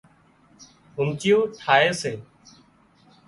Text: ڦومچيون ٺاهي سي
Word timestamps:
ڦومچيون 0.95 1.41
ٺاهي 1.59 1.89
سي 2.01 2.13